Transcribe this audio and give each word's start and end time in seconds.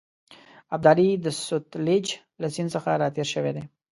ابدالي 0.75 1.09
د 1.25 1.27
سوتلیج 1.45 2.05
له 2.41 2.47
سیند 2.53 2.69
څخه 2.75 2.89
را 3.01 3.07
تېر 3.15 3.27
شوی 3.33 3.51
دی. 3.55 3.63